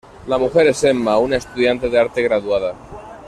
La 0.25 0.39
mujer 0.39 0.65
es 0.65 0.83
Emma, 0.83 1.19
una 1.19 1.35
estudiante 1.37 1.87
de 1.87 1.99
arte 1.99 2.23
graduada. 2.23 2.75